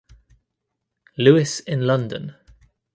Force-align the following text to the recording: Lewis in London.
Lewis 1.15 1.59
in 1.59 1.85
London. 1.85 2.33